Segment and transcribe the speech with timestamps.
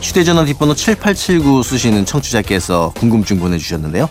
[0.00, 4.08] 휴대전화 뒷번호 7879 쓰시는 청취자께서 궁금증 보내주셨는데요.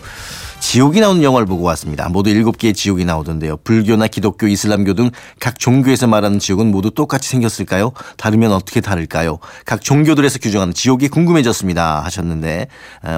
[0.58, 2.08] 지옥이 나오는 영화를 보고 왔습니다.
[2.08, 3.58] 모두 7개의 지옥이 나오던데요.
[3.58, 7.92] 불교나 기독교, 이슬람교 등 각 종교에서 말하는 지옥은 모두 똑같이 생겼을까요?
[8.16, 9.38] 다르면 어떻게 다를까요?
[9.64, 12.00] 각 종교들에서 규정하는 지옥이 궁금해졌습니다.
[12.04, 12.66] 하셨는데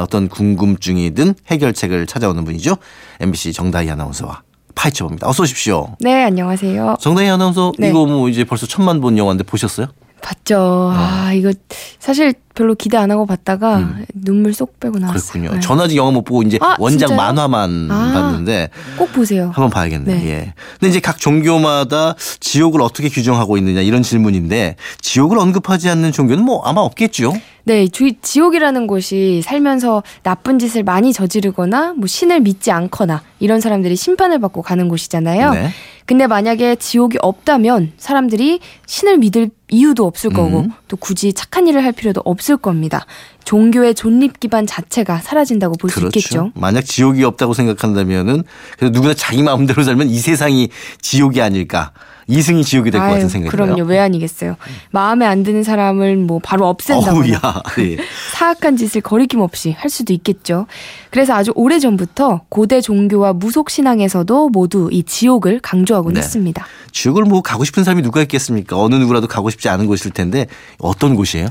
[0.03, 2.77] 어떤 궁금증이든 해결책을 찾아오는 분이죠.
[3.21, 4.43] MBC 정다희 아나운서와
[4.75, 5.29] 파헤쳐봅니다.
[5.29, 5.97] 어서 오십시오.
[6.01, 6.97] 네, 안녕하세요.
[7.01, 7.89] 정다희 아나운서 네.
[7.89, 9.87] 이거 뭐 이제 벌써 천만 본 영화인데 보셨어요?
[10.21, 10.93] 봤죠.
[10.95, 11.53] 아, 이거
[11.99, 15.19] 사실 별로 기대 안 하고 봤다가 눈물 쏙 빼고 나왔어요.
[15.19, 15.43] 음.
[15.43, 15.55] 그렇군요.
[15.55, 15.61] 네.
[15.61, 17.17] 전 아직 영화 못 보고 이제 아, 원작 진짜요?
[17.17, 18.13] 만화만 아.
[18.13, 19.47] 봤는데 꼭 보세요.
[19.55, 20.15] 한번 봐야겠네.
[20.15, 20.29] 네.
[20.29, 20.55] 예.
[20.73, 26.63] 근데 이제 각 종교마다 지옥을 어떻게 규정하고 있느냐 이런 질문인데 지옥을 언급하지 않는 종교는 뭐
[26.65, 27.33] 아마 없겠죠.
[27.63, 33.95] 네, 주, 지옥이라는 곳이 살면서 나쁜 짓을 많이 저지르거나 뭐 신을 믿지 않거나 이런 사람들이
[33.95, 35.51] 심판을 받고 가는 곳이잖아요.
[35.53, 35.71] 네.
[36.07, 40.71] 근데 만약에 지옥이 없다면 사람들이 신을 믿을 이유도 없을 거고 음.
[40.89, 43.05] 또 굳이 착한 일을 할 필요도 없을 겁니다.
[43.45, 46.19] 종교의 존립 기반 자체가 사라진다고 볼수 그렇죠.
[46.19, 46.53] 있겠죠.
[46.55, 48.45] 만약 지옥이 없다고 생각한다면은
[48.79, 50.69] 그래서 누구나 자기 마음대로 살면 이 세상이
[51.01, 51.93] 지옥이 아닐까.
[52.31, 53.77] 이승이 지옥이 될 것 같은 생각이 그럼요.
[53.77, 53.89] 들어요.
[53.89, 54.57] 왜 아니겠어요.
[54.91, 57.63] 마음에 안 드는 사람을 뭐 바로 없앤다거나.
[57.79, 57.97] 예.
[58.37, 60.67] 사악한 짓을 거리낌 없이 할 수도 있겠죠.
[61.11, 66.21] 그래서 아주 오래 전부터 고대 종교와 무속 신앙에서도 모두 이 지옥을 강조하곤 네.
[66.21, 66.67] 했습니다.
[66.93, 68.79] 지옥을 뭐 가고 싶은 사람이 누가 있겠습니까?
[68.79, 70.47] 어느 누구라도 가고 싶지 않은 곳일 텐데
[70.79, 71.49] 어떤 곳이에요?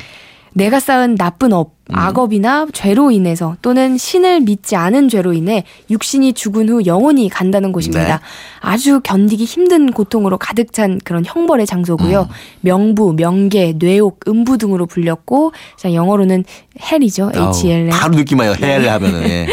[0.53, 1.95] 내가 쌓은 나쁜 업, 음.
[1.95, 8.17] 악업이나 죄로 인해서 또는 신을 믿지 않은 죄로 인해 육신이 죽은 후 영원히 간다는 곳입니다.
[8.17, 8.23] 네.
[8.59, 12.21] 아주 견디기 힘든 고통으로 가득 찬 그런 형벌의 장소고요.
[12.21, 12.35] 음.
[12.61, 16.43] 명부, 명계, 뇌옥, 음부 등으로 불렸고 자, 영어로는
[16.91, 17.31] 헬이죠.
[17.35, 17.89] 아우, H-E-L.
[17.89, 18.55] 바로 느낌 와요.
[18.59, 18.73] 네.
[18.73, 19.29] 해를 하면은.
[19.29, 19.47] 예.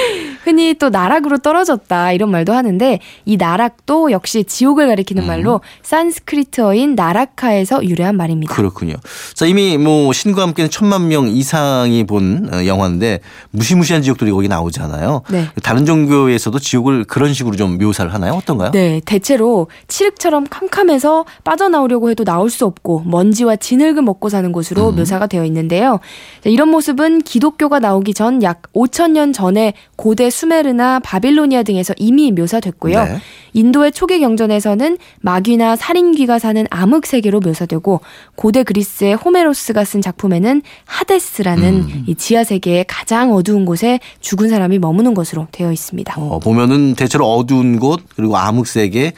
[0.44, 5.26] 흔히 또 나락으로 떨어졌다 이런 말도 하는데 이 나락도 역시 지옥을 가리키는 음.
[5.26, 8.54] 말로 산스크리트어인 나라카에서 유래한 말입니다.
[8.54, 8.94] 그렇군요.
[9.34, 15.22] 자, 이미 뭐 신과 함께는 천만 명 이상이 본 어, 영화인데 무시무시한 지옥들이 거기 나오잖아요.
[15.30, 15.48] 네.
[15.62, 18.34] 다른 종교에서도 지옥을 그런 식으로 좀 묘사를 하나요?
[18.34, 18.70] 어떤가요?
[18.70, 24.96] 네, 대체로 칠흑처럼 캄캄해서 빠져나오려고 해도 나올 수 없고 먼지와 진흙을 먹고 사는 곳으로 음.
[24.96, 26.00] 묘사가 되어 있는데요.
[26.42, 32.32] 자, 이런 모습은 기독교가 나오기 전 약 5천 년 전에 고대 수메르나 바빌로니아 등에서 이미
[32.32, 33.04] 묘사됐고요.
[33.04, 33.18] 네.
[33.54, 38.00] 인도의 초기 경전에서는 마귀나 살인귀가 사는 암흑 세계로 묘사되고
[38.34, 42.04] 고대 그리스의 호메로스가 쓴 작품에는 하데스라는 음.
[42.08, 46.14] 이 지하 세계의 가장 어두운 곳에 죽은 사람이 머무는 것으로 되어 있습니다.
[46.20, 49.12] 어, 보면은 대체로 어두운 곳 그리고 암흑 세계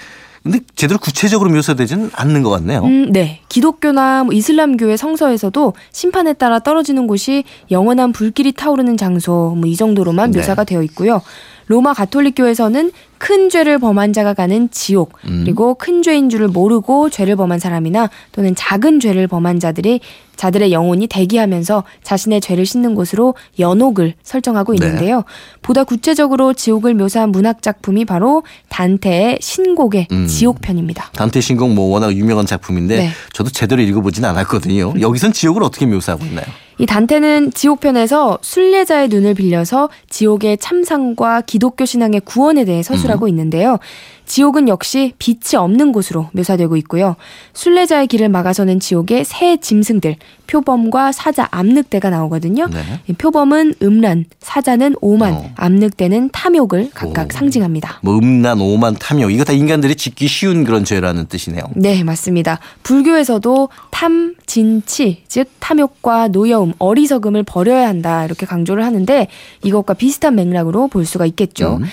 [0.51, 2.81] 근데 제대로 구체적으로 묘사되지는 않는 것 같네요.
[2.85, 3.41] 음, 네.
[3.49, 10.31] 기독교나 뭐 이슬람교의 성서에서도 심판에 따라 떨어지는 곳이 영원한 불길이 타오르는 장소 뭐 이 정도로만
[10.31, 10.39] 네.
[10.39, 11.21] 묘사가 되어 있고요.
[11.69, 15.43] 로마 가톨릭교에서는 큰 죄를 범한 자가 가는 지옥 음.
[15.45, 20.01] 그리고 큰 죄인 줄을 모르고 죄를 범한 사람이나 또는 작은 죄를 범한 자들이
[20.37, 24.85] 자들의 영혼이 대기하면서 자신의 죄를 씻는 곳으로 연옥을 설정하고 네.
[24.87, 25.25] 있는데요.
[25.63, 30.27] 보다 구체적으로 지옥을 묘사한 문학 작품이 바로 단테의 신곡의 음.
[30.27, 31.11] 지옥편입니다.
[31.15, 33.11] 단테 신곡 뭐 워낙 유명한 작품인데 네.
[33.33, 34.95] 저도 제대로 읽어보진 않았거든요.
[35.01, 36.47] 여기선 지옥을 어떻게 묘사하고 있나요?
[36.79, 43.79] 이 단테는 지옥편에서 순례자의 눈을 빌려서 지옥의 참상과 기독교 신앙의 구원에 대해 서술하고 있는데요.
[44.27, 47.17] 지옥은 역시 빛이 없는 곳으로 묘사되고 있고요.
[47.55, 50.17] 순례자의 길을 막아서는 지옥의 새 짐승들,
[50.49, 52.67] 표범과 사자, 암늑대가 나오거든요.
[52.67, 52.83] 네.
[53.09, 55.51] 이 표범은 음란, 사자는 오만, 어.
[55.57, 57.29] 암늑대는 탐욕을 각각 오.
[57.33, 58.01] 상징합니다.
[58.03, 61.63] 뭐 음란, 오만, 탐욕 이거 다 인간들이 짓기 쉬운 그런 죄라는 뜻이네요.
[61.75, 62.59] 네, 맞습니다.
[62.83, 69.29] 불교에서도 탐, 진, 치, 즉 탐욕과 노여움, 어리석음을 버려야 한다 이렇게 강조를 하는데
[69.63, 71.79] 이것과 비슷한 맥락으로 볼 수가 있겠죠.
[71.81, 71.87] 음.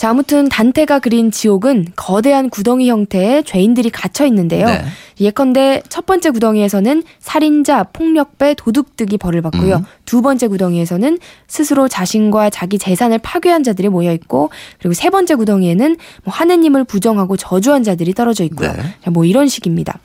[0.00, 4.64] 자, 아무튼 단테가 그린 지옥은 거대한 구덩이 형태의 죄인들이 갇혀 있는데요.
[4.64, 4.82] 네.
[5.20, 9.76] 예컨대 첫 번째 구덩이에서는 살인자, 폭력배, 도둑득이 벌을 받고요.
[9.76, 9.84] 음.
[10.06, 11.18] 두 번째 구덩이에서는
[11.48, 14.48] 스스로 자신과 자기 재산을 파괴한 자들이 모여 있고,
[14.78, 18.72] 그리고 세 번째 구덩이에는 뭐 하느님을 부정하고 저주한 자들이 떨어져 있고요.
[18.72, 18.82] 네.
[19.04, 19.98] 자, 뭐 이런 식입니다.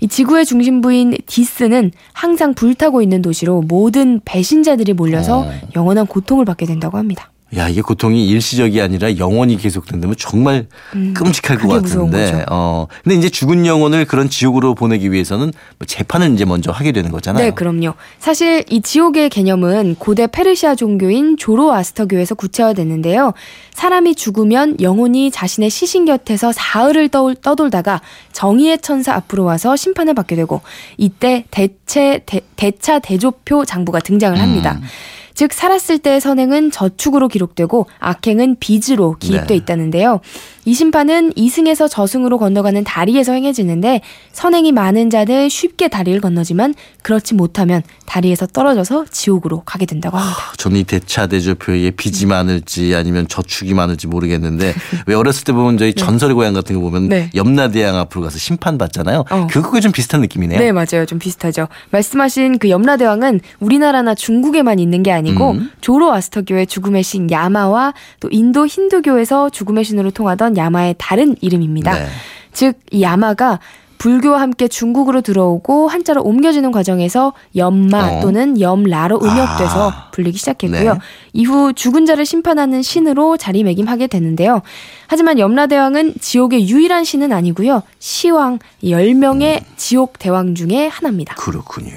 [0.00, 5.50] 이 지구의 중심부인 디스는 항상 불타고 있는 도시로 모든 배신자들이 몰려서 어.
[5.76, 7.30] 영원한 고통을 받게 된다고 합니다.
[7.56, 10.66] 야 이게 고통이 일시적이 아니라 영원히 계속된다면 정말
[11.14, 12.44] 끔찍할 것 음, 그게 무서운 같은데.
[12.50, 17.10] 어 근데 이제 죽은 영혼을 그런 지옥으로 보내기 위해서는 뭐 재판을 이제 먼저 하게 되는
[17.10, 17.44] 거잖아요.
[17.44, 17.94] 네, 그럼요.
[18.18, 23.34] 사실 이 지옥의 개념은 고대 페르시아 종교인 조로아스터교에서 구체화됐는데요.
[23.72, 28.00] 사람이 죽으면 영혼이 자신의 시신 곁에서 사흘을 떠, 떠돌다가
[28.32, 30.60] 정의의 천사 앞으로 와서 심판을 받게 되고
[30.96, 34.78] 이때 대체 대, 대차 대조표 장부가 등장을 합니다.
[34.80, 34.86] 음.
[35.34, 39.54] 즉 살았을 때의 선행은 저축으로 기록되고 악행은 빚으로 기입돼 네.
[39.56, 40.20] 있다는데요.
[40.64, 44.00] 이 심판은 이승에서 저승으로 건너가는 다리에서 행해지는데
[44.32, 50.38] 선행이 많은 자는 쉽게 다리를 건너지만 그렇지 못하면 다리에서 떨어져서 지옥으로 가게 된다고 합니다.
[50.56, 54.74] 저는 이 대차 대조표에 빚이 많을지 아니면 저축이 많을지 모르겠는데
[55.06, 57.30] 왜 어렸을 때 보면 저희 전설의 고향 같은 거 보면 네.
[57.34, 59.24] 염라대왕 앞으로 가서 심판 받잖아요.
[59.30, 59.46] 어.
[59.50, 60.58] 그거가 좀 비슷한 느낌이네요.
[60.58, 61.04] 네, 맞아요.
[61.06, 61.68] 좀 비슷하죠.
[61.90, 65.70] 말씀하신 그 염라대왕은 우리나라나 중국에만 있는 게 아니고 음.
[65.80, 71.92] 조로아스터교의 죽음의 신 야마와 또 인도 힌두교에서 죽음의 신으로 통하던 야마의 다른 이름입니다.
[71.94, 72.06] 네.
[72.52, 73.58] 즉, 이 야마가
[74.04, 78.20] 불교와 함께 중국으로 들어오고 한자로 옮겨지는 과정에서 염마 어.
[78.20, 80.10] 또는 염라로 음역돼서 아.
[80.10, 80.92] 불리기 시작했고요.
[80.94, 81.00] 네.
[81.32, 84.60] 이후 죽은 자를 심판하는 신으로 자리매김하게 되는데요.
[85.06, 87.82] 하지만 염라대왕은 지옥의 유일한 신은 아니고요.
[87.98, 91.36] 시왕 10명의 지옥 대왕 중에 하나입니다.
[91.36, 91.96] 그렇군요.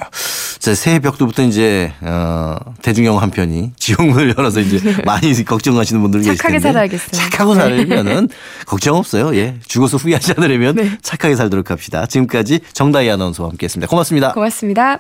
[0.59, 6.37] 자, 새해 벽도부터 이제 어, 대중영화 한 편이 지옥문을 열어서 이제 많이 걱정하시는 분들 계실
[6.37, 7.11] 착하게 텐데 살아야겠어요.
[7.11, 7.61] 착하고 네.
[7.61, 8.29] 살면은
[8.65, 9.35] 걱정 없어요.
[9.35, 12.05] 예, 죽어서 후회하지 않으려면 착하게 살도록 합시다.
[12.05, 13.87] 지금까지 정다희 아나운서와 함께했습니다.
[13.89, 14.33] 고맙습니다.
[14.33, 14.99] 고맙습니다.